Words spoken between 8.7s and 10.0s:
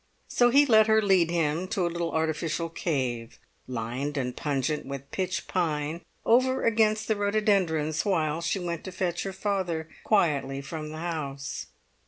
to fetch her father